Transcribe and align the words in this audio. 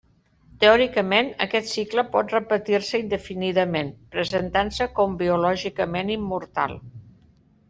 Teòricament, 0.61 1.27
aquest 1.45 1.69
cicle 1.73 2.03
pot 2.15 2.33
repetir-se 2.35 3.01
indefinidament, 3.03 3.93
presentant-se 4.17 4.89
com 5.01 5.15
biològicament 5.21 6.11
immortal. 6.19 6.77